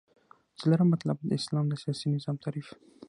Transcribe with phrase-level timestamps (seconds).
[0.59, 2.67] څلورم مطلب: د اسلام د سیاسی نظام تعریف